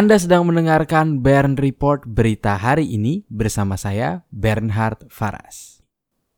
[0.00, 5.84] Anda sedang mendengarkan Bern Report berita hari ini bersama saya Bernhard Faras.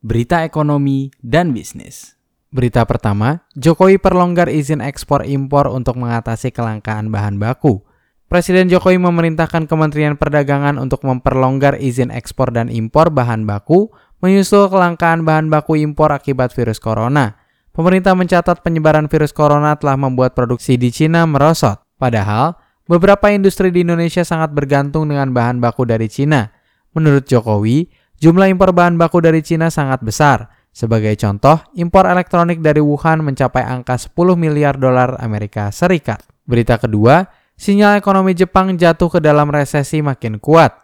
[0.03, 2.19] Berita ekonomi dan bisnis.
[2.51, 7.87] Berita pertama, Jokowi perlonggar izin ekspor impor untuk mengatasi kelangkaan bahan baku.
[8.27, 15.23] Presiden Jokowi memerintahkan Kementerian Perdagangan untuk memperlonggar izin ekspor dan impor bahan baku menyusul kelangkaan
[15.23, 17.39] bahan baku impor akibat virus corona.
[17.71, 21.79] Pemerintah mencatat penyebaran virus corona telah membuat produksi di Cina merosot.
[21.95, 22.59] Padahal,
[22.91, 26.51] Beberapa industri di Indonesia sangat bergantung dengan bahan baku dari Cina.
[26.99, 27.87] Menurut Jokowi,
[28.19, 30.51] jumlah impor bahan baku dari Cina sangat besar.
[30.73, 36.25] Sebagai contoh, impor elektronik dari Wuhan mencapai angka 10 miliar dolar Amerika Serikat.
[36.43, 40.75] Berita kedua, sinyal ekonomi Jepang jatuh ke dalam resesi makin kuat.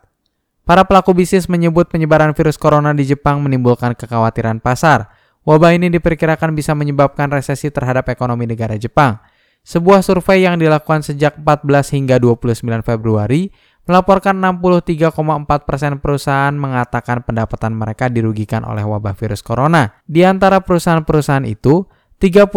[0.69, 5.09] Para pelaku bisnis menyebut penyebaran virus corona di Jepang menimbulkan kekhawatiran pasar.
[5.49, 9.17] Wabah ini diperkirakan bisa menyebabkan resesi terhadap ekonomi negara Jepang.
[9.69, 13.53] Sebuah survei yang dilakukan sejak 14 hingga 29 Februari
[13.85, 15.13] melaporkan 63,4
[15.69, 19.93] persen perusahaan mengatakan pendapatan mereka dirugikan oleh wabah virus corona.
[20.09, 21.85] Di antara perusahaan-perusahaan itu,
[22.17, 22.49] 30,2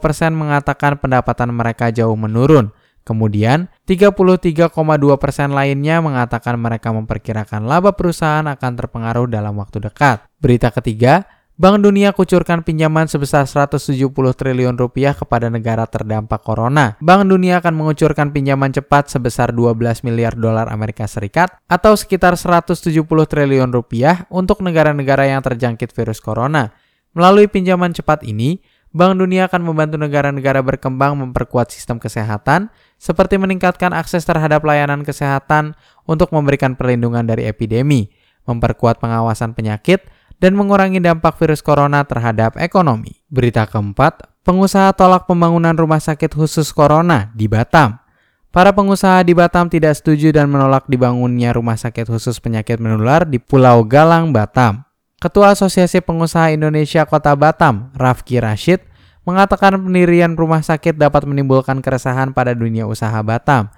[0.00, 2.72] persen mengatakan pendapatan mereka jauh menurun.
[3.04, 4.72] Kemudian, 33,2
[5.20, 10.24] persen lainnya mengatakan mereka memperkirakan laba perusahaan akan terpengaruh dalam waktu dekat.
[10.40, 11.28] Berita ketiga,
[11.60, 16.96] Bank Dunia kucurkan pinjaman sebesar 170 triliun rupiah kepada negara terdampak corona.
[17.04, 22.80] Bank Dunia akan mengucurkan pinjaman cepat sebesar 12 miliar dolar Amerika Serikat atau sekitar 170
[23.04, 26.72] triliun rupiah untuk negara-negara yang terjangkit virus corona.
[27.12, 28.64] Melalui pinjaman cepat ini,
[28.96, 35.76] Bank Dunia akan membantu negara-negara berkembang memperkuat sistem kesehatan, seperti meningkatkan akses terhadap layanan kesehatan
[36.08, 38.08] untuk memberikan perlindungan dari epidemi,
[38.48, 40.08] memperkuat pengawasan penyakit,
[40.40, 43.20] dan mengurangi dampak virus corona terhadap ekonomi.
[43.28, 48.00] Berita keempat, pengusaha tolak pembangunan rumah sakit khusus corona di Batam.
[48.50, 53.38] Para pengusaha di Batam tidak setuju dan menolak dibangunnya rumah sakit khusus penyakit menular di
[53.38, 54.82] Pulau Galang, Batam.
[55.20, 58.82] Ketua Asosiasi Pengusaha Indonesia Kota Batam, Rafki Rashid,
[59.28, 63.68] mengatakan pendirian rumah sakit dapat menimbulkan keresahan pada dunia usaha Batam.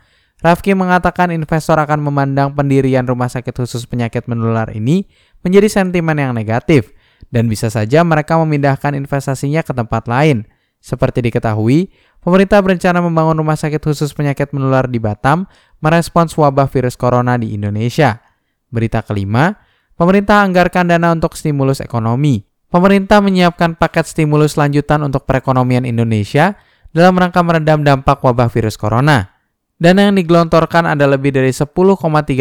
[0.42, 5.06] Rafki mengatakan investor akan memandang pendirian rumah sakit khusus penyakit menular ini
[5.42, 6.90] menjadi sentimen yang negatif
[7.30, 10.46] dan bisa saja mereka memindahkan investasinya ke tempat lain.
[10.82, 15.46] Seperti diketahui, pemerintah berencana membangun rumah sakit khusus penyakit menular di Batam
[15.78, 18.18] merespons wabah virus corona di Indonesia.
[18.66, 19.54] Berita kelima,
[19.94, 22.42] pemerintah anggarkan dana untuk stimulus ekonomi.
[22.72, 26.56] Pemerintah menyiapkan paket stimulus lanjutan untuk perekonomian Indonesia
[26.90, 29.28] dalam rangka meredam dampak wabah virus corona.
[29.76, 31.68] Dana yang digelontorkan ada lebih dari 10,3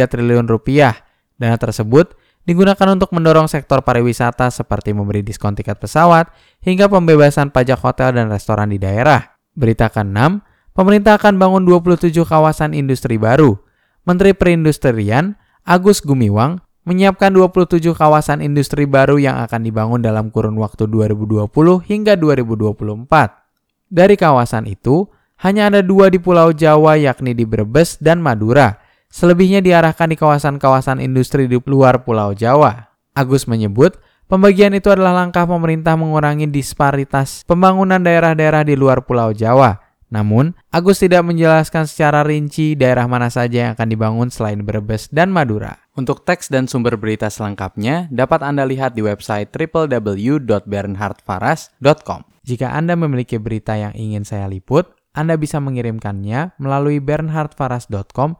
[0.07, 0.93] triliun rupiah.
[1.35, 2.15] Dana tersebut
[2.45, 6.29] digunakan untuk mendorong sektor pariwisata seperti memberi diskon tiket pesawat
[6.65, 9.37] hingga pembebasan pajak hotel dan restoran di daerah.
[9.53, 10.41] Berita ke-6,
[10.73, 13.59] pemerintah akan bangun 27 kawasan industri baru.
[14.01, 20.89] Menteri Perindustrian Agus Gumiwang menyiapkan 27 kawasan industri baru yang akan dibangun dalam kurun waktu
[20.89, 21.45] 2020
[21.85, 23.05] hingga 2024.
[23.91, 25.05] Dari kawasan itu,
[25.45, 28.80] hanya ada dua di Pulau Jawa yakni di Brebes dan Madura.
[29.11, 32.95] Selebihnya diarahkan di kawasan-kawasan industri di luar Pulau Jawa.
[33.11, 33.99] Agus menyebut,
[34.31, 39.83] pembagian itu adalah langkah pemerintah mengurangi disparitas pembangunan daerah-daerah di luar Pulau Jawa.
[40.11, 45.27] Namun, Agus tidak menjelaskan secara rinci daerah mana saja yang akan dibangun selain Brebes dan
[45.31, 45.77] Madura.
[45.95, 52.21] Untuk teks dan sumber berita selengkapnya, dapat Anda lihat di website www.bernhardfaras.com.
[52.47, 58.39] Jika Anda memiliki berita yang ingin saya liput, anda bisa mengirimkannya melalui bernhardfaras.com